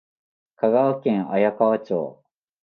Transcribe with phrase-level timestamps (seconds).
[0.57, 2.23] 香川県綾川町